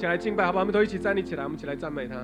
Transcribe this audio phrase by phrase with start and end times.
[0.00, 0.62] 起来敬拜，好不好？
[0.62, 2.16] 我们都一起站立起来，我们一起来赞美他。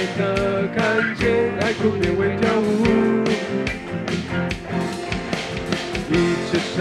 [0.00, 1.28] 瞎眼的看见，
[1.60, 2.64] 爱哭变为跳舞。
[6.08, 6.12] 一
[6.50, 6.80] 切伤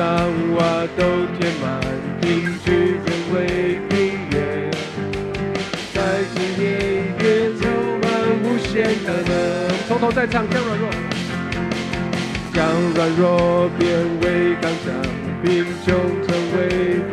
[0.55, 1.03] 洼都
[1.38, 1.81] 填满，
[2.21, 3.93] 凭据变为平
[4.31, 4.71] 原。
[5.93, 5.97] 在
[6.33, 6.66] 今夜
[7.19, 7.61] 夜充
[8.02, 8.08] 满
[8.43, 9.31] 无限可能。
[9.88, 10.89] 从头再唱，将软弱，
[12.53, 12.65] 将
[12.95, 13.89] 软弱变
[14.21, 14.93] 为刚强，
[15.43, 15.88] 贫穷
[16.25, 17.08] 成为。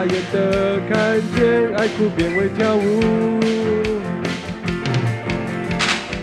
[0.00, 2.80] 大眼的看见，爱哭变为跳舞。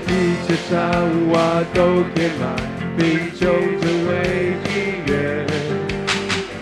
[0.07, 0.11] 一
[0.47, 0.73] 切伤
[1.31, 2.43] 洼都填满，
[2.97, 3.47] 贫穷
[3.79, 4.73] 成为平
[5.05, 5.13] 原。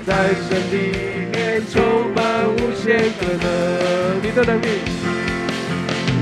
[0.05, 0.11] 在
[0.43, 0.75] 神里
[1.31, 1.73] 面充
[2.13, 2.19] 满
[2.53, 2.83] 无限
[3.17, 3.47] 可能。
[4.21, 4.67] 你的能力，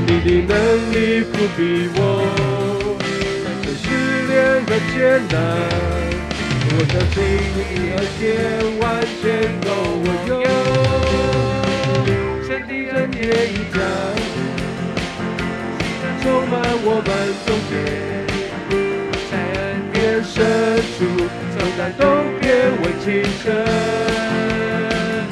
[0.05, 0.57] 你的能
[0.93, 1.99] 力不比我，
[3.63, 3.83] 这试
[4.27, 4.31] 炼
[4.67, 4.93] 和艰
[5.31, 5.33] 难。
[6.75, 7.15] 我相信
[7.57, 8.21] 你的天
[8.79, 8.81] 完
[9.21, 9.23] 全
[9.61, 9.67] 够
[10.03, 10.31] 我用，
[17.05, 17.09] 们
[17.45, 17.71] 中间，
[19.29, 20.35] 在恩典深
[20.97, 20.99] 处，
[21.51, 22.01] 从感动
[22.39, 22.47] 变
[22.81, 23.05] 为轻
[23.43, 23.45] 声。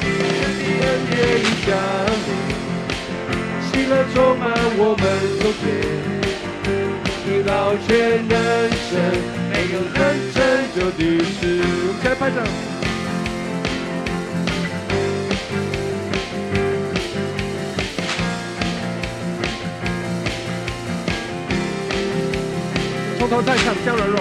[0.00, 1.68] 神的恩典已降
[2.26, 2.28] 临。
[3.64, 4.42] 喜乐充满
[4.76, 5.02] 我们
[5.40, 5.64] 中间，
[7.24, 7.50] 你老
[7.86, 7.88] 全
[8.28, 8.32] 能
[8.88, 8.90] 神，
[9.50, 9.96] 没有人
[10.34, 10.36] 拯
[10.74, 11.40] 救的事。
[11.64, 12.71] 我们起来拍掌。
[23.32, 24.20] 头再唱，将软弱，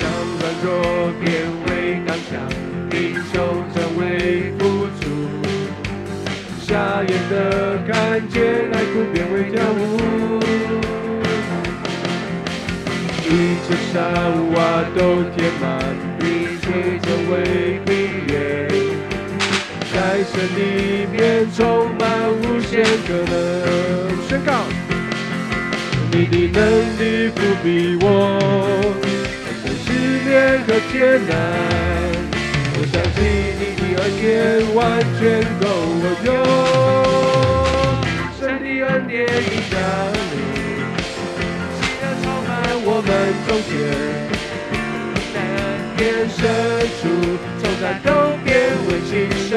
[0.00, 2.38] 将软弱变为刚强，
[2.88, 3.34] 贫穷
[3.74, 5.02] 成为富足。
[6.62, 7.34] 瞎眼的
[7.84, 9.98] 看见，爱哭变为跳舞。
[13.24, 13.28] 一
[13.66, 13.98] 切伤
[14.54, 14.56] 洼
[14.96, 15.66] 都填满，
[16.20, 16.24] 并
[16.60, 16.64] 且
[17.02, 17.92] 成为平
[18.28, 18.32] 原。
[19.92, 20.60] 在神里
[21.10, 23.73] 面充满无限可能。
[26.16, 26.62] 你的能
[26.96, 27.02] 力
[27.34, 28.06] 不比我，
[29.64, 29.84] 但试
[30.24, 30.94] 炼和艰
[31.26, 31.32] 难。
[32.76, 33.18] 我相信
[33.58, 34.22] 你的恩典
[34.76, 34.78] 完
[35.18, 35.20] 全
[35.58, 35.62] 够
[35.98, 36.28] 我用。
[38.38, 39.74] 神的恩典已降
[40.30, 40.34] 临，
[41.74, 42.48] 喜乐充满
[42.84, 43.10] 我们
[43.48, 43.74] 中间。
[45.34, 45.36] 恩
[45.96, 46.00] 典
[46.30, 46.38] 深
[47.00, 47.02] 处，
[47.60, 48.08] 从感动
[48.44, 48.46] 变
[48.86, 49.10] 为轻
[49.48, 49.50] 声。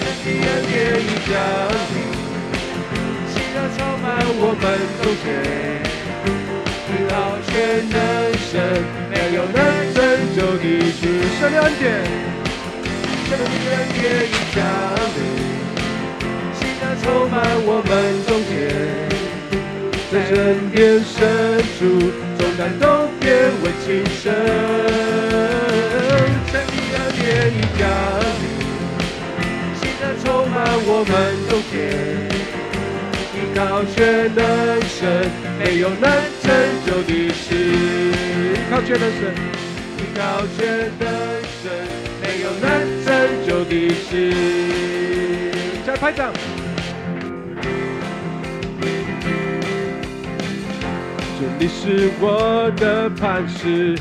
[0.00, 1.36] 神的恩典已降。
[4.42, 4.64] 我们
[5.02, 5.28] 中间，
[6.88, 7.52] 你老全
[7.90, 7.94] 能
[8.40, 8.56] 神，
[9.10, 9.54] 没有能
[9.92, 10.00] 拯
[10.34, 10.64] 救的
[10.96, 11.00] 事。
[11.38, 11.84] 神的恩典，
[13.28, 14.58] 神的恩典已降
[15.14, 15.20] 临，
[16.56, 17.36] 喜乐充满
[17.68, 17.92] 我们
[18.24, 18.50] 中间，
[20.10, 20.34] 在神
[20.70, 21.12] 殿深
[21.76, 21.78] 处，
[22.38, 23.28] 从感动变
[23.62, 24.32] 为轻声。
[26.48, 26.64] 神的
[26.96, 27.20] 恩典
[27.52, 27.80] 已降
[28.40, 28.42] 临，
[29.76, 31.12] 喜乐充满我们
[31.50, 32.09] 中间。
[33.60, 34.40] 依靠全能
[34.88, 36.10] 神，没有难
[36.40, 36.50] 成
[36.86, 37.54] 就的事。
[37.54, 39.34] 依靠全能神，
[39.98, 40.58] 依靠全
[40.98, 41.04] 能
[41.60, 41.70] 神，
[42.22, 42.64] 没有难
[43.04, 43.06] 成
[43.46, 44.08] 就的事。
[45.84, 46.32] 起来拍掌。
[51.36, 53.94] 主你是我的磐石，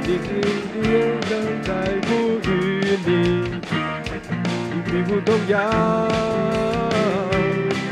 [0.00, 0.18] 你今
[0.72, 0.80] 天
[1.28, 1.68] 仍在
[2.08, 2.50] 呼吁
[3.04, 3.10] 你，
[4.72, 5.54] 你并不动摇。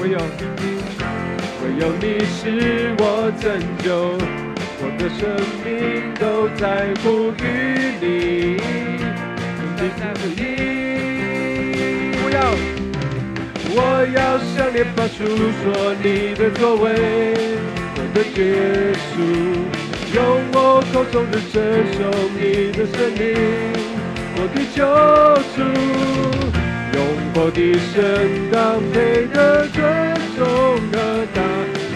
[0.03, 0.19] 唯有
[1.78, 3.52] 有你是我拯
[3.84, 4.17] 救，
[4.81, 5.28] 我的生
[5.62, 5.69] 命
[6.19, 6.64] 都在
[7.02, 7.44] 呼吁
[8.00, 8.56] 你，
[9.76, 10.40] 你在乎你。
[12.23, 12.37] 不要，
[13.76, 13.78] 我
[14.17, 14.19] 要
[14.55, 15.19] 向列邦述
[15.61, 15.64] 说
[16.02, 16.84] 你的作为，
[17.94, 18.37] 我的结
[19.12, 19.20] 束，
[20.14, 20.19] 用
[20.55, 21.55] 我口中的承
[21.93, 21.99] 受
[22.40, 23.22] 你的生命，
[24.37, 24.81] 我的救
[25.55, 25.56] 主，
[26.94, 26.99] 用
[27.34, 27.58] 我的
[27.93, 27.94] 神
[28.50, 28.94] 当配
[29.26, 29.76] 的尊
[30.38, 30.40] 重
[30.90, 30.96] 和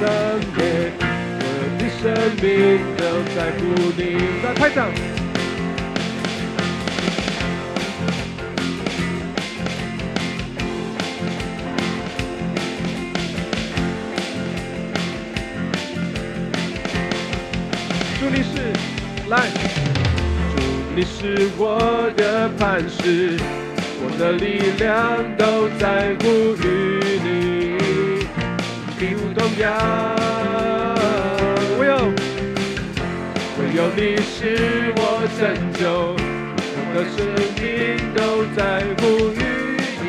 [0.00, 0.08] 赞
[0.56, 0.60] 美，
[0.98, 1.44] 我
[1.78, 2.02] 的生
[2.40, 2.48] 命
[2.96, 3.02] 都
[3.36, 3.60] 在乎
[3.98, 4.00] 你。
[4.42, 4.88] 来，拍掌。
[18.18, 18.72] 祝你是，
[19.28, 19.34] 来，
[20.56, 20.58] 祝
[20.96, 23.36] 你是我的磐石，
[24.02, 27.59] 我的力量都在乎于你。
[29.60, 29.68] 必不动摇。
[31.78, 31.92] 唯有
[33.58, 34.32] 唯有你是
[34.96, 34.98] 我
[35.38, 35.40] 拯
[35.78, 35.80] 救，
[36.76, 37.18] 我的生
[37.60, 37.62] 命
[38.14, 38.18] 都
[38.56, 38.58] 在
[38.98, 39.02] 乎
[39.34, 39.36] 于
[40.00, 40.04] 你，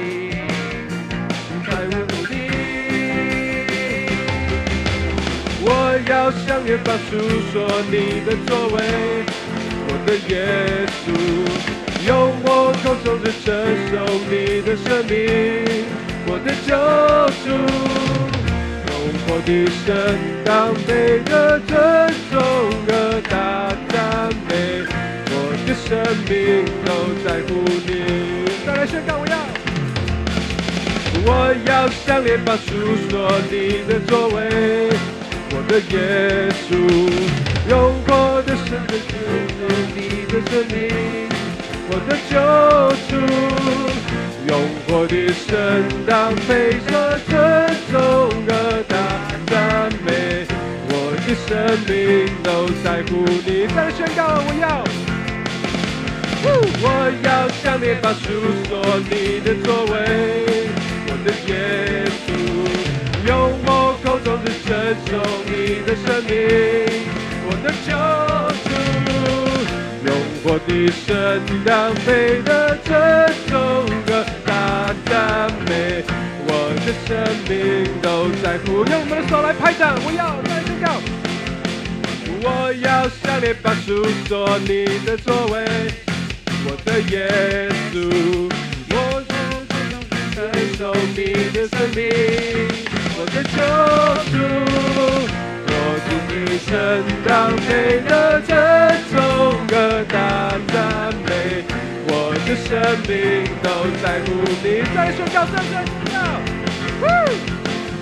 [1.68, 2.34] 在乎你。
[5.64, 5.68] 我
[6.10, 7.12] 要向远方诉
[7.52, 7.54] 说
[7.92, 7.94] 你
[8.26, 8.78] 的作为，
[9.88, 10.34] 我的耶
[11.04, 11.06] 稣，
[12.08, 12.10] 用
[12.44, 12.48] 我
[12.82, 13.46] 口中的承
[13.92, 13.94] 受
[14.30, 14.32] 你
[14.62, 15.14] 的生命，
[19.52, 19.86] 用我的声
[20.46, 20.50] 当
[20.88, 21.70] 美的尊
[22.32, 22.40] 重
[22.88, 22.90] 和
[23.30, 23.36] 大
[23.90, 24.00] 赞
[24.48, 24.50] 美，
[25.28, 25.36] 我
[25.68, 25.90] 的生
[26.30, 26.32] 命
[26.86, 26.90] 都
[27.24, 27.50] 在乎
[27.86, 27.90] 你。
[28.66, 29.36] 再来宣告，我要
[31.26, 31.30] 我
[31.66, 32.70] 要向列邦诉
[33.10, 33.12] 说
[33.52, 33.54] 你
[33.88, 34.38] 的作为，
[35.52, 36.00] 我的耶
[36.64, 36.72] 稣，
[37.70, 37.72] 用
[38.08, 38.10] 我
[38.48, 39.12] 的生命承
[39.58, 39.60] 受
[39.94, 40.00] 你
[40.32, 40.80] 的生命，
[41.90, 42.34] 我的救
[43.10, 43.12] 主，
[44.48, 44.50] 用
[44.88, 45.46] 我的声
[46.08, 46.10] 当
[46.48, 46.50] 配
[46.90, 46.90] 着
[47.28, 47.36] 尊
[47.92, 47.94] 重
[48.48, 48.71] 和大赞美，我
[51.32, 51.56] 的生
[51.88, 53.66] 命都在乎你。
[53.74, 54.84] 再来宣告，我要
[56.84, 56.86] 我
[57.24, 58.28] 要向列邦诉
[58.68, 58.70] 说
[59.10, 59.94] 你的作为，
[61.08, 62.30] 我的耶稣，
[63.26, 63.32] 用
[63.66, 64.76] 我口中的承
[65.08, 65.10] 受
[65.46, 66.36] 你的生命，
[67.48, 67.90] 我的救
[68.68, 68.70] 主，
[70.06, 70.12] 用
[70.44, 71.08] 我的声
[71.64, 71.72] 当
[72.06, 72.92] 美的尊
[73.48, 73.56] 重
[74.06, 76.04] 和大赞美，
[76.46, 76.50] 我
[76.86, 77.10] 的生
[77.48, 78.84] 命都在乎。
[78.84, 81.00] 用我们的手来拍掌，我要再来宣告，
[82.44, 85.64] 我要向列邦诉说你的作为，
[86.66, 87.96] 我的耶稣，
[88.90, 88.96] 我
[90.34, 90.42] 承
[90.76, 90.82] 受
[91.16, 91.20] 你
[91.54, 92.00] 的生命，
[93.16, 93.58] 我的救
[94.32, 94.34] 主，
[95.68, 95.72] 我
[96.08, 96.34] 主你
[96.66, 96.70] 承
[97.28, 97.30] 当
[97.68, 97.70] 美
[98.10, 98.12] 的
[98.42, 98.50] 尊
[99.12, 99.16] 重
[99.68, 99.72] 和
[100.10, 100.18] 大
[100.74, 100.74] 赞
[101.28, 101.30] 美，
[102.08, 102.12] 我
[102.46, 102.70] 的生
[103.08, 103.10] 命
[103.62, 103.66] 都
[104.02, 104.28] 在乎
[104.64, 104.66] 你。
[104.96, 106.18] 再宣告，再来宣告。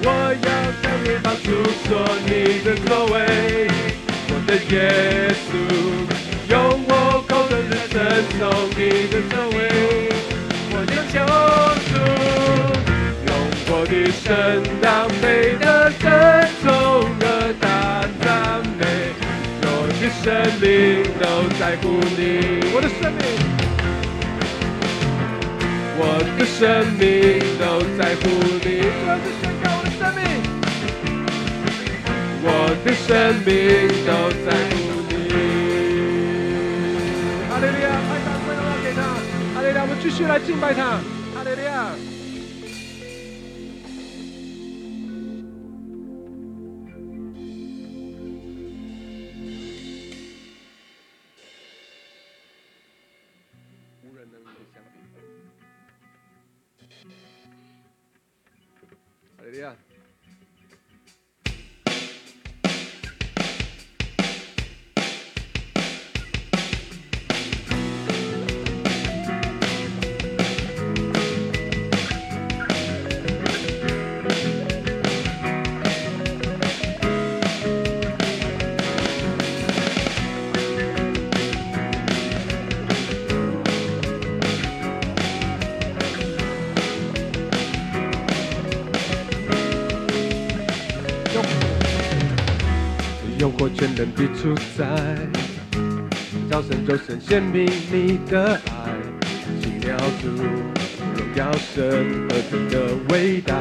[0.01, 0.47] 我要
[0.81, 1.45] 向你方诉
[1.89, 1.89] 说
[2.25, 2.31] 你
[2.63, 3.15] 的作为，
[4.49, 5.53] 的耶稣，
[6.49, 6.57] 用
[6.87, 8.01] 我口中的承
[8.39, 8.41] 受
[8.75, 8.79] 你
[9.11, 9.57] 的作为，
[10.71, 11.15] 我的救
[11.85, 11.93] 主，
[13.27, 13.29] 用
[13.69, 14.25] 我的声
[14.81, 15.23] 当美
[15.59, 15.63] 的
[15.99, 16.03] 尊
[16.63, 16.67] 重
[17.19, 17.63] 和大
[18.23, 18.27] 赞
[18.79, 18.81] 美，
[19.61, 19.67] 我
[20.01, 20.25] 的生
[20.59, 20.65] 命
[21.19, 21.23] 都
[21.59, 21.85] 在乎
[22.17, 22.19] 你，
[22.73, 23.21] 我的生命，
[25.99, 26.01] 我
[26.39, 26.57] 的生
[26.97, 27.05] 命
[27.59, 27.63] 都
[28.01, 28.25] 在乎
[28.57, 28.81] 你。
[28.81, 30.48] 最后是宣告我的生命。
[32.41, 32.47] 我
[32.85, 33.07] 的生
[33.45, 33.49] 命
[34.07, 34.11] 都
[34.45, 34.77] 在乎
[35.09, 35.13] 你。
[37.49, 38.97] 哈利路亚，拍掌归荣耀给他。
[39.53, 41.01] 哈利路亚，我们继续来敬拜他。
[93.79, 94.85] 全能的主宰，
[96.51, 98.91] 早晨就神显明你的爱，
[99.61, 100.27] 奇妙主
[101.15, 102.75] 荣耀神何等的
[103.07, 103.55] 伟大，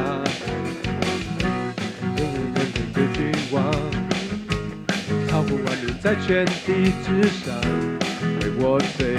[2.17, 3.63] 人人人人的君王，
[5.29, 7.55] 超乎万民在全地之上，
[8.41, 9.15] 为我罪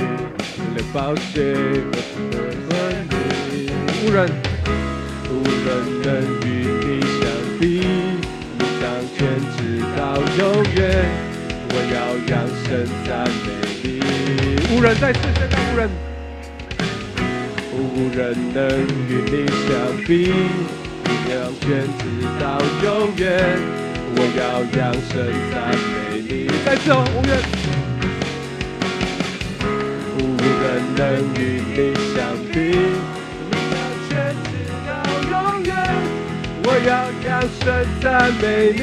[0.76, 1.56] 流宝血
[1.90, 2.36] 何等的
[2.68, 2.70] 尊
[3.08, 3.72] 名，
[4.04, 4.28] 无人
[5.30, 5.32] 无
[5.64, 5.68] 人
[6.02, 6.06] 能
[11.92, 11.96] 要
[12.28, 13.48] 扬声赞美
[13.82, 13.86] 你。
[14.72, 15.90] 无人再次宣告无人，
[17.72, 17.74] 无
[18.16, 18.20] 人
[18.54, 18.58] 能
[19.08, 19.34] 与你
[19.66, 19.68] 相
[20.06, 20.10] 比，
[21.04, 21.30] 你掌
[21.60, 21.66] 权
[21.98, 22.02] 直
[22.38, 22.44] 到
[22.84, 23.26] 永远，
[24.14, 24.40] 我要
[24.78, 25.12] 扬声
[25.50, 26.30] 赞美你。
[26.64, 27.32] 再次哦，无人，
[30.16, 30.20] 无
[30.62, 30.64] 人
[30.96, 31.00] 能
[31.34, 31.38] 与
[31.74, 31.78] 你
[32.14, 32.16] 相
[32.52, 32.54] 比，
[33.50, 33.74] 你掌
[34.08, 34.10] 权
[34.44, 34.48] 直
[34.86, 34.88] 到
[35.28, 35.68] 永远，
[36.62, 36.88] 我要
[37.26, 37.28] 扬
[37.60, 37.62] 声
[38.00, 38.06] 赞
[38.40, 38.78] 美你。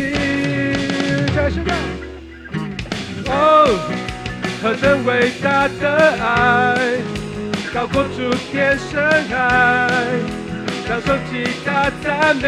[1.33, 1.71] 再来宣告。
[3.29, 3.67] 哦，
[4.61, 5.83] 何等伟大的
[6.21, 6.99] 爱，
[7.73, 9.35] 高过诸天深海，
[10.87, 12.45] 享受极大赞美。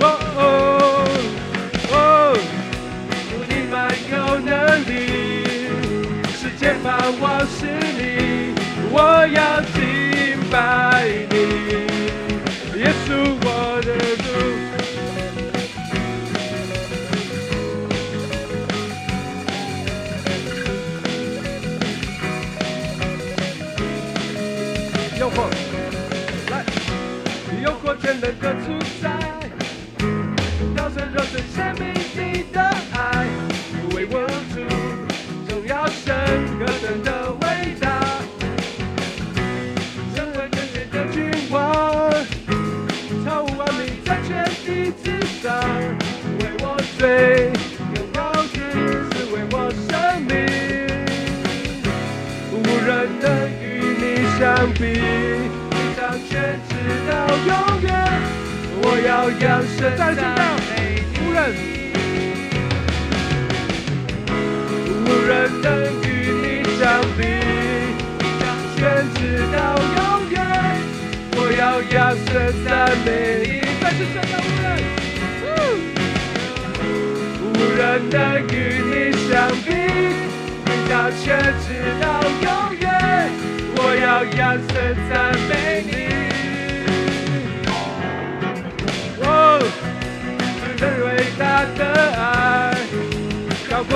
[0.00, 0.04] 哦
[0.36, 0.40] 哦
[1.92, 1.94] 哦，
[3.28, 3.74] 主你满
[4.10, 4.48] 有能
[4.86, 4.90] 力，
[6.32, 6.88] 世界盼
[7.20, 7.66] 望是
[7.98, 8.54] 你，
[8.90, 9.78] 我要敬
[10.50, 10.54] 拜
[11.28, 11.69] 你，
[28.00, 29.08] 诱惑全能的主宰，
[30.74, 31.92] 道成肉身生命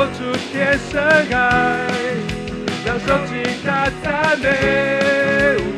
[0.05, 0.21] 高过诸
[0.53, 1.35] 天深海，
[2.85, 3.33] 让手击
[3.67, 4.47] 大赞美。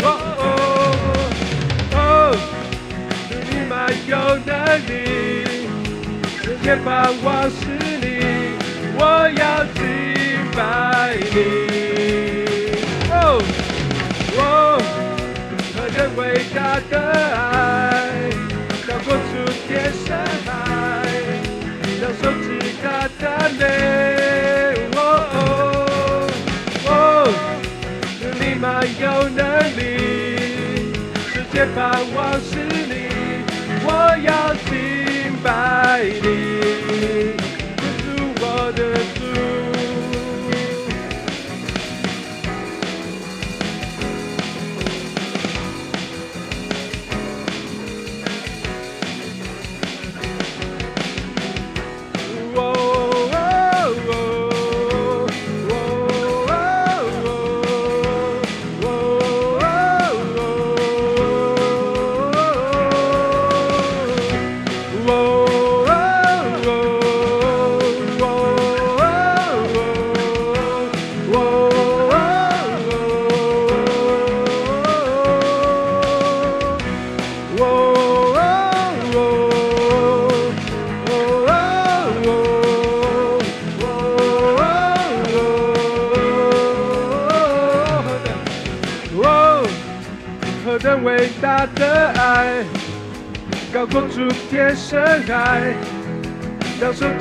[0.02, 0.06] 哦
[0.38, 0.42] 哦
[1.92, 2.36] 哦，
[3.30, 3.72] 你满
[4.08, 4.12] 有
[4.44, 4.50] 能
[4.88, 4.90] 力。
[6.42, 7.54] 世界盼望是
[8.00, 8.04] 你，
[8.98, 9.00] 我
[9.36, 9.80] 要敬
[10.56, 10.58] 拜
[11.30, 11.36] 你。
[13.12, 13.14] 哦
[14.38, 14.42] 哦，
[15.76, 16.20] 何等伟
[16.52, 16.58] 大
[16.90, 16.94] 的
[17.36, 18.10] 爱，
[18.88, 19.30] 高过诸
[19.68, 19.70] 天
[20.04, 20.08] 深
[20.44, 20.50] 海，
[23.38, 23.62] 他赞美。
[24.96, 24.98] 哦
[25.34, 25.38] 哦
[26.86, 26.90] 哦，
[28.40, 28.64] 你满
[29.00, 29.40] 有能
[29.76, 29.80] 力，
[31.32, 31.78] 世界盼
[32.14, 32.56] 望是
[32.88, 32.92] 你，
[33.84, 33.88] 我
[34.24, 34.28] 要
[34.70, 34.72] 敬
[35.42, 35.46] 拜
[36.02, 36.26] 你，
[37.76, 38.04] 耶稣
[38.40, 38.80] 我的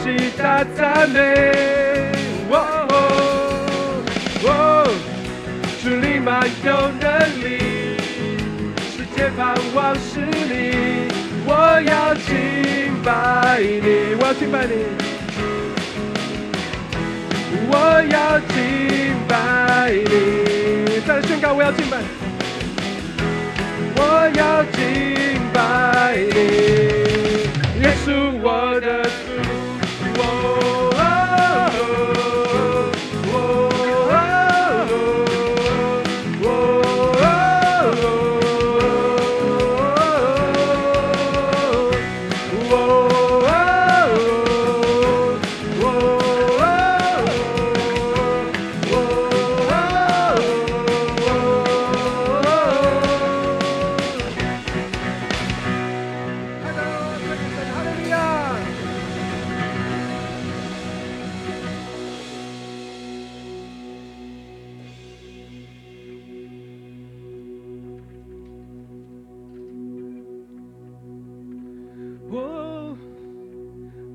[0.05, 1.19] 让手击大赞美。
[2.51, 2.53] 哦
[2.89, 2.93] 哦
[4.45, 4.87] 哦，
[5.81, 6.69] 主你满有
[7.01, 7.09] 能
[7.41, 7.97] 力，
[8.95, 11.09] 世界盼望是你，
[11.45, 14.85] 我要敬拜你，我要敬拜你。
[17.67, 17.73] 我
[18.11, 18.55] 要敬
[19.27, 21.97] 拜你，再宣告我要敬拜，
[23.95, 26.84] 我要敬拜你，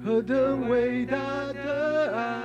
[0.02, 1.16] 何等伟大
[1.52, 2.40] 的爱，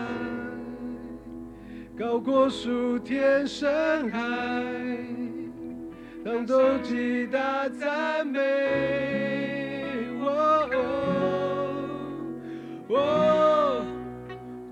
[1.97, 4.19] 高过数天深海，
[6.23, 8.39] 当斗击大赞美。
[10.19, 10.69] 哦
[12.89, 13.85] 哦，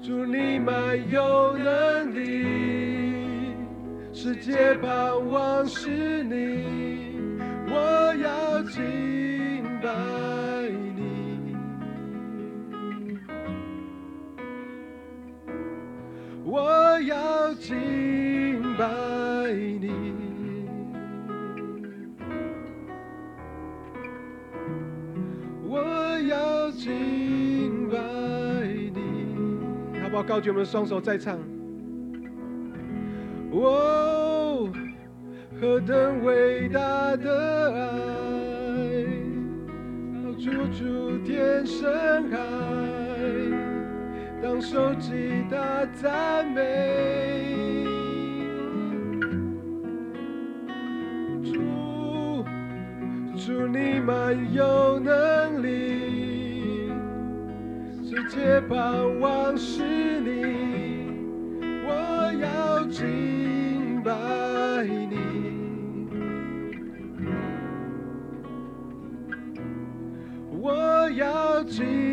[0.02, 0.76] 祝你满
[1.10, 3.56] 有能力，
[4.12, 6.66] 世界盼望是你，
[7.70, 9.90] 我要敬拜
[16.54, 18.86] 我要敬拜
[19.82, 20.14] 你。
[25.68, 25.82] 我
[26.30, 27.98] 要敬拜
[28.94, 29.02] 你，
[30.00, 30.22] 好不好？
[30.22, 31.40] 高举我们的双手再唱。
[33.52, 34.70] 哦，
[35.60, 37.88] 何等伟大的爱，
[40.38, 42.38] 处处天深海，
[44.54, 46.62] 当手击打赞美。
[51.44, 52.46] 主，
[53.36, 56.92] 主你满有能力，
[58.08, 59.82] 世界盼望是
[60.20, 61.08] 你，
[61.88, 64.12] 我要敬拜
[64.86, 65.18] 你，
[70.62, 72.13] 我要敬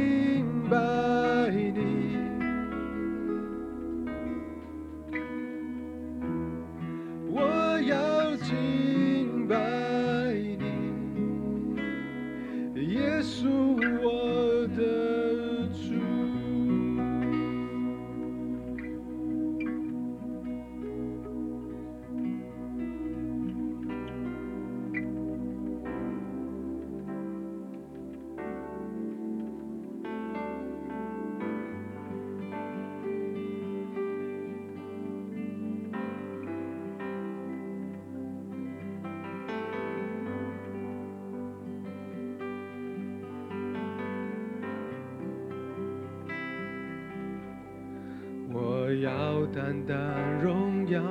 [49.53, 49.97] 单单
[50.41, 51.03] 荣耀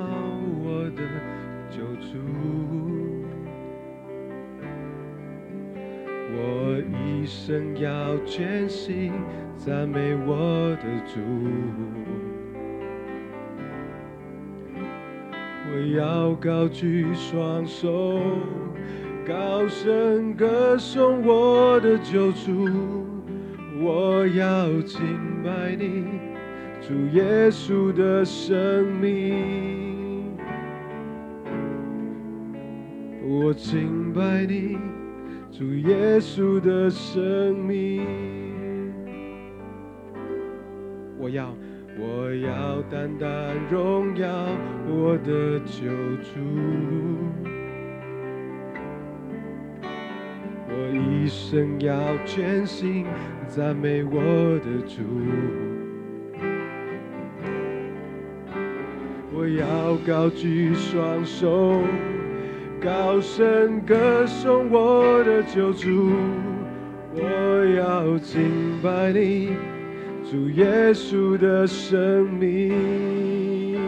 [0.64, 1.02] 我的
[1.68, 2.16] 救主，
[6.32, 9.12] 我一生要全心
[9.58, 11.20] 赞美我的主，
[15.66, 18.18] 我要高举双手，
[19.26, 23.04] 高声歌颂我的救主，
[23.82, 24.98] 我要敬
[25.44, 26.19] 拜你。
[26.90, 30.36] 主耶稣的生命，
[33.22, 34.76] 我敬拜你，
[35.52, 38.04] 主耶稣的生命。
[41.16, 41.54] 我要，
[41.96, 44.28] 我要单单荣耀
[44.88, 45.86] 我的救
[46.24, 46.40] 主，
[50.68, 53.06] 我一生要全心
[53.46, 55.69] 赞美我的主。
[59.40, 61.80] 我要高举双手，
[62.78, 66.10] 高声歌颂我的救主。
[67.14, 68.42] 我要敬
[68.82, 69.52] 拜你，
[70.30, 73.78] 主耶稣的生命。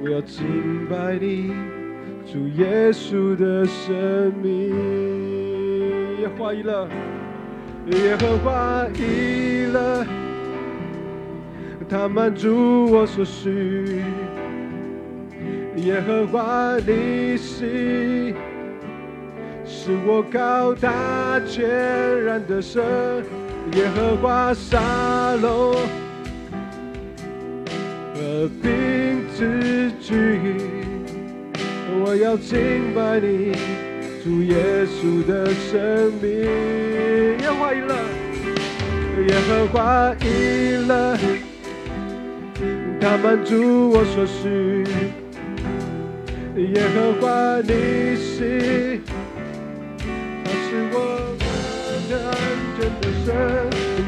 [0.00, 0.46] 我要敬
[0.88, 1.50] 拜你，
[2.24, 4.70] 主耶稣的生命。
[6.20, 6.88] 耶和华以勒，
[7.86, 10.06] 耶和华以勒。
[11.90, 14.02] 他满足我所需，
[15.76, 18.34] 耶和华你是
[19.64, 21.66] 使我高大全
[22.24, 22.84] 然的神，
[23.72, 25.74] 耶和华沙龙
[28.14, 30.38] 和平之举，
[32.04, 33.52] 我要敬拜你，
[34.22, 36.44] 主耶稣的生命，
[37.40, 37.94] 耶和华以勒，
[39.26, 41.16] 耶和华以勒。
[43.00, 44.84] 他满足我所需，
[46.56, 47.26] 耶和华
[47.62, 49.00] 你是，
[50.44, 50.96] 他是我
[52.10, 52.30] 的安
[52.76, 53.26] 全的神，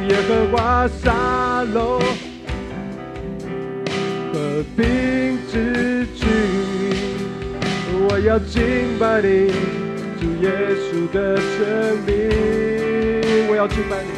[0.08, 2.00] 耶和华沙龙
[4.32, 4.34] 和
[4.76, 6.26] 平之举，
[7.92, 9.52] 我要敬拜你，
[10.20, 12.12] 主耶稣的生命，
[13.48, 14.10] 我要敬拜你，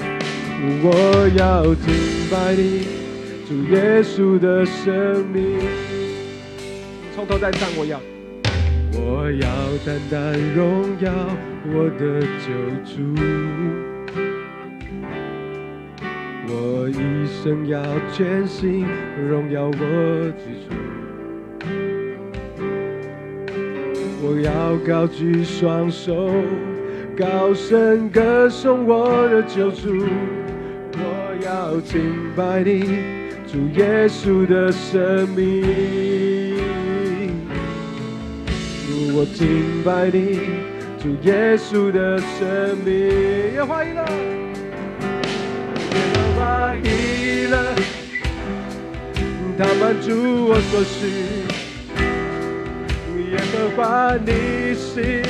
[0.83, 0.89] 我
[1.37, 1.87] 要敬
[2.31, 3.02] 拜你。
[3.53, 5.59] 主耶稣的生命，
[7.15, 7.69] 从头再唱。
[7.77, 8.01] 我要，
[8.95, 9.47] 我要
[9.85, 11.13] 单单荣耀
[11.67, 12.49] 我的救
[12.83, 13.15] 主，
[16.49, 18.87] 我一生要全心
[19.29, 20.73] 荣耀我的主。
[24.23, 26.31] 我要高举双手，
[27.15, 30.07] 高声歌颂我的救主。
[30.95, 32.01] 我要敬
[32.35, 33.21] 拜你。
[33.53, 35.63] 主耶稣的生命，
[39.13, 40.41] 我敬拜你，
[40.99, 42.95] 主耶稣的生命。
[43.53, 44.03] 耶和华以勒，
[45.93, 46.41] 耶和华
[46.83, 46.87] 以，
[49.59, 50.97] 他满足我所需。
[53.33, 54.31] 耶和华你
[54.73, 55.23] 是，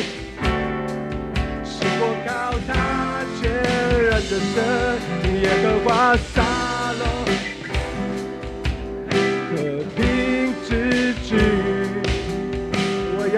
[1.65, 2.31] 是我靠
[2.69, 2.71] 他
[3.41, 3.51] 全
[4.05, 4.55] 然的神。
[5.43, 5.91] 耶和华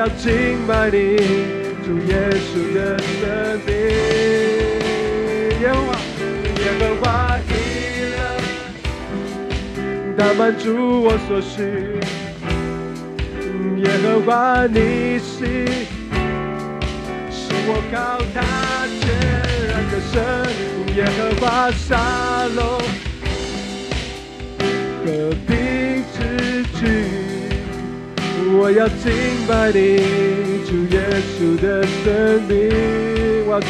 [0.05, 1.17] 要敬拜你，
[1.83, 3.25] 主耶稣的生
[3.64, 3.73] 命。
[5.62, 5.97] 耶和华，
[6.61, 7.51] 耶和华依
[8.12, 8.14] 然，
[10.19, 10.67] 他满足
[11.05, 11.57] 我所需。
[13.81, 14.77] 耶和华你
[15.19, 15.38] 是，
[17.31, 17.97] 是我靠
[18.35, 18.37] 他
[19.01, 19.03] 全
[19.71, 20.12] 然的神。
[20.97, 22.61] 耶和华沙龙，
[25.03, 25.09] 和
[25.47, 26.19] 平之
[26.79, 27.24] 举，
[28.57, 29.11] 我要敬
[29.49, 29.99] 拜你，
[30.64, 31.03] 主耶
[31.35, 32.53] 稣的生命。
[33.47, 33.61] 我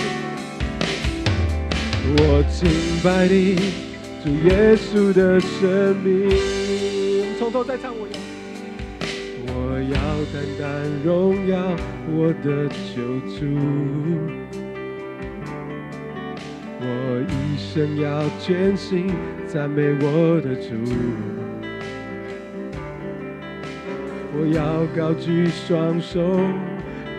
[2.17, 2.21] 我
[2.53, 2.69] 敬
[3.03, 3.57] 拜你，
[4.23, 6.29] 主耶稣的生命。
[6.29, 8.13] 我们从头再唱我要。
[9.47, 9.51] 我
[9.91, 9.97] 要
[10.33, 10.63] 单单
[11.03, 11.57] 荣耀
[12.13, 13.03] 我的救
[13.35, 13.41] 主，
[16.81, 16.85] 我
[17.29, 18.07] 一生要
[18.39, 19.11] 全心
[19.47, 20.69] 赞美我的主。
[24.37, 26.21] 我要高举双手，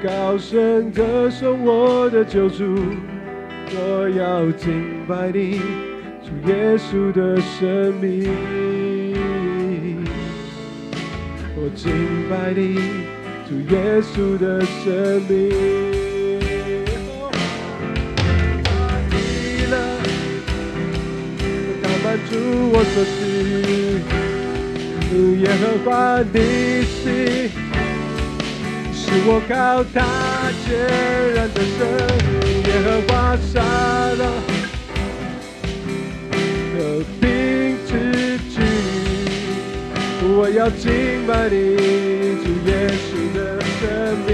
[0.04, 2.75] 高声歌颂我的救主。
[3.71, 5.60] 我要敬拜你，
[6.21, 8.30] 主耶稣的生命。
[11.56, 11.89] 我敬
[12.30, 12.75] 拜你，
[13.47, 15.49] 主耶稣的生命。
[19.10, 19.73] 你了，
[21.82, 22.36] 他满足
[22.71, 24.14] 我所需。
[25.15, 26.38] 耶和华你
[26.84, 27.47] 是，
[28.93, 29.54] 是我靠
[29.93, 29.95] 他
[30.65, 30.67] 全
[31.34, 31.80] 然的神。
[32.67, 34.21] 耶和华杀了
[36.73, 36.75] 和
[37.19, 37.23] 平
[37.88, 37.89] 之
[38.49, 38.54] 举。
[40.28, 40.84] 我要敬
[41.25, 41.54] 拜你，
[42.43, 42.71] 主耶
[43.06, 43.38] 稣的
[43.80, 43.82] 生
[44.28, 44.30] 命。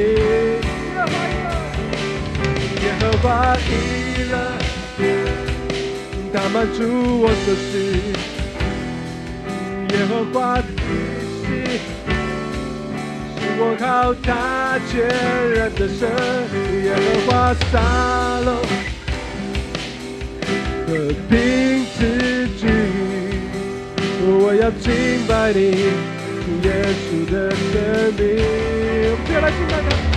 [2.82, 3.26] 耶和华
[3.58, 3.70] 依
[4.32, 4.34] 然，
[6.34, 6.80] 他满足
[7.22, 7.72] 我所需。
[10.12, 10.64] 耶和华的
[11.46, 11.48] 是，
[13.40, 14.92] 是我靠他全
[15.54, 16.00] 然的神。
[16.84, 17.32] 耶和华
[17.72, 17.74] 沙
[18.44, 18.50] 龙，
[20.86, 20.90] 和
[21.30, 21.32] 平
[21.98, 22.00] 之
[22.60, 22.62] 举。
[24.24, 25.60] 我要敬拜你，
[26.42, 26.70] 主耶
[27.08, 27.64] 稣的生
[28.18, 28.22] 命。
[29.08, 30.11] 我们接来敬拜他。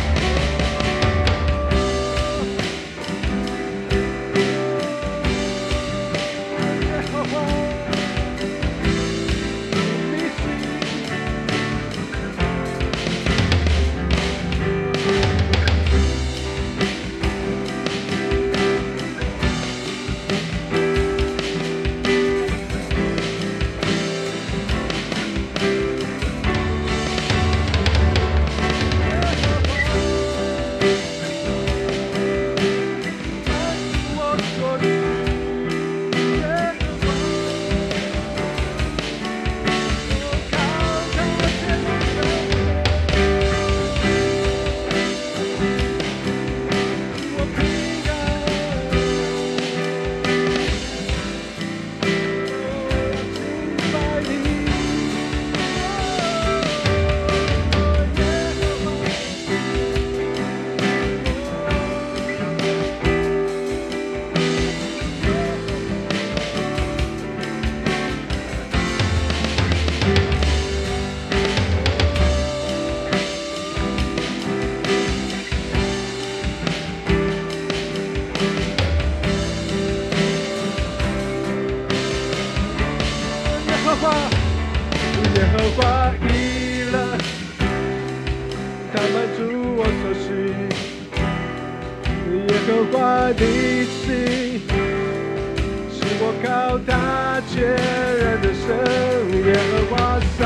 [99.46, 99.94] 耶和华
[100.38, 100.40] 沙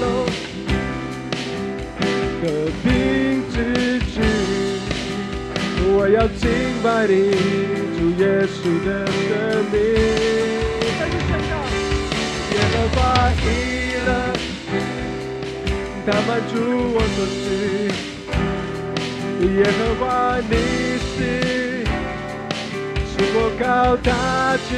[0.00, 0.04] 龙，
[2.40, 2.42] 和
[2.82, 2.88] 平
[3.52, 3.54] 之
[4.06, 4.16] 举，
[5.84, 6.42] 我要敬
[6.82, 7.12] 拜你，
[7.98, 9.28] 主耶稣的生
[9.70, 9.76] 命。
[12.54, 12.98] 耶和华
[13.42, 13.44] 依
[14.06, 14.08] 然，
[16.06, 16.52] 他满足
[16.94, 17.44] 我所需。
[19.58, 20.04] 耶和华
[20.48, 20.52] 你
[21.12, 21.18] 是，
[23.04, 23.62] 是我靠
[24.02, 24.08] 他
[24.66, 24.70] 全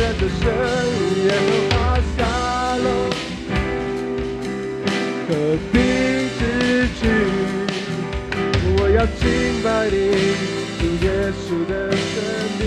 [0.00, 0.42] 然的神。
[1.26, 1.76] 耶和华
[2.76, 3.06] Hello，，
[5.28, 5.30] 和
[5.70, 5.74] 平
[6.36, 6.42] 之
[7.00, 7.02] 举，
[8.76, 9.22] 我要敬
[9.62, 9.94] 拜你，
[10.80, 11.06] 主耶
[11.38, 11.96] 稣的生
[12.58, 12.62] 命。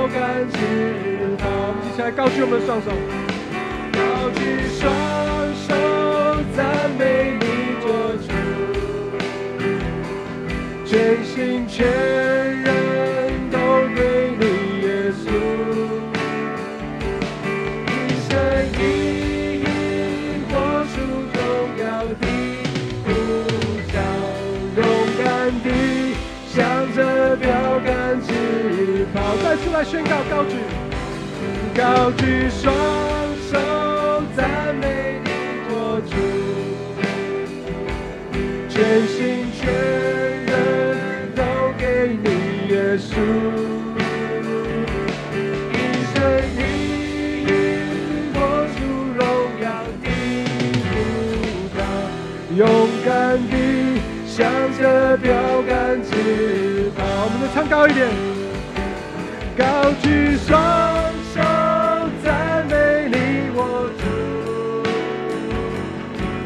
[0.00, 0.56] 着标杆直
[1.38, 1.44] 跑。
[1.50, 2.90] 我们一起来高举我们的双手，
[3.92, 3.98] 高
[4.38, 4.40] 举
[4.78, 4.82] 双
[5.54, 5.68] 手
[6.56, 6.58] 赞
[6.98, 7.44] 美你
[7.82, 7.84] 做
[8.24, 8.28] 主，
[10.86, 12.29] 全心全
[30.00, 30.56] 宣告高举，
[31.76, 32.72] 高举双
[33.50, 33.52] 手
[34.34, 35.28] 赞美你
[35.68, 36.16] 做主，
[38.66, 39.18] 全心
[39.52, 39.60] 全
[40.46, 40.54] 人
[41.36, 41.42] 都
[41.76, 42.26] 给你
[42.72, 43.10] 耶稣，
[45.74, 45.76] 一
[46.14, 46.16] 生
[46.56, 46.58] 一
[47.44, 47.46] 意
[48.32, 48.38] 活
[48.72, 48.78] 出
[49.18, 49.20] 荣
[49.60, 49.64] 耀
[50.02, 50.06] 的
[50.88, 50.90] 呼
[51.76, 51.78] 召，
[52.56, 52.60] 勇
[53.04, 53.52] 敢地
[54.26, 54.38] 向
[54.78, 54.80] 着
[55.18, 55.28] 标
[55.68, 56.98] 杆直跑。
[57.04, 58.08] 我们再唱高一点，
[60.02, 60.50] 举双
[61.34, 61.40] 手
[62.24, 62.74] 赞美
[63.10, 63.14] 你
[63.54, 63.58] 我
[63.98, 64.02] 主，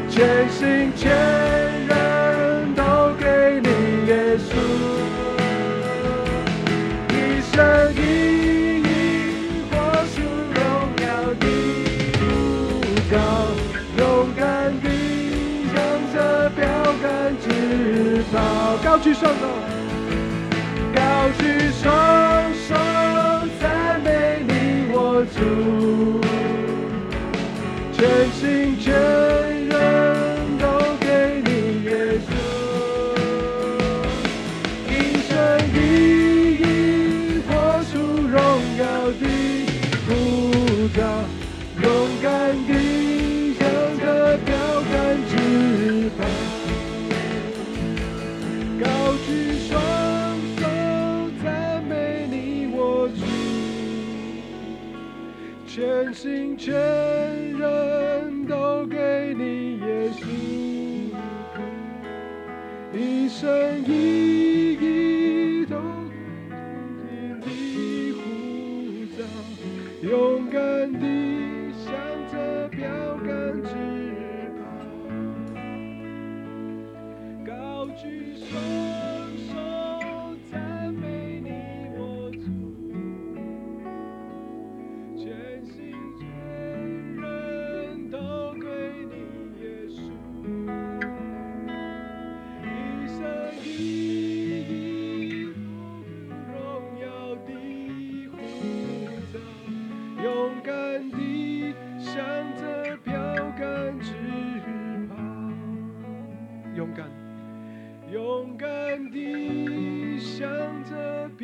[0.09, 1.03] 全心全
[1.87, 1.93] 人
[2.73, 2.81] 都
[3.19, 3.23] 给
[3.61, 3.69] 你
[4.07, 4.49] 耶稣，
[7.11, 7.13] 一
[7.51, 7.53] 生
[7.95, 7.97] 一
[8.81, 8.83] 意
[9.69, 9.73] 活
[10.13, 10.15] 出
[10.55, 10.57] 荣
[11.01, 11.05] 耀
[11.39, 11.45] 的
[12.19, 12.23] 呼
[13.11, 13.13] 召，
[13.97, 14.01] 勇
[14.35, 14.43] 敢
[14.81, 14.85] 地
[15.71, 15.75] 向
[16.13, 16.15] 着
[16.49, 16.59] 标
[17.01, 17.05] 杆
[17.39, 17.43] 直
[18.31, 18.33] 跑，
[18.83, 19.41] 高举双手，
[55.75, 60.23] 全心全人都给你耶稣，
[62.93, 64.34] 一生一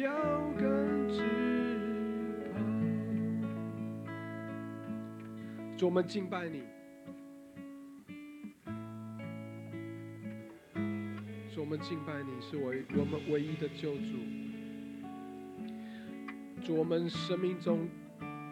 [0.01, 0.11] 标
[0.57, 0.65] 杆
[1.09, 1.21] 直
[2.51, 2.59] 跑。
[5.77, 6.63] 主我们敬拜你，
[11.53, 14.17] 主我们敬拜你是唯我们唯一的救主。
[16.63, 17.87] 主我们生命中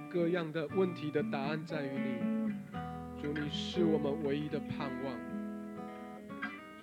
[0.07, 2.53] 各样的问题的答案在于你，
[3.19, 5.15] 主你是我们唯一的盼望。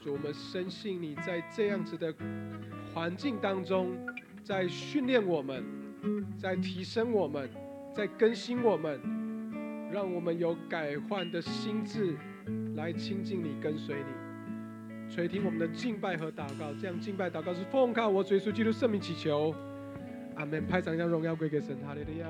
[0.00, 2.12] 主我们深信你在这样子的
[2.92, 3.96] 环境当中，
[4.46, 5.64] 在训练我们，
[6.38, 7.50] 在提升我们，
[7.92, 9.00] 在更新我们。
[9.92, 12.14] 让我们有改换的心智
[12.76, 16.72] 来亲近你、跟随你，垂听我们的敬拜和祷告。
[16.80, 19.52] 这样敬拜祷告是奉靠我主耶稣基督圣名祈求，
[20.36, 20.64] 阿门。
[20.66, 22.26] 拍掌将荣耀归给神，哈利路亚。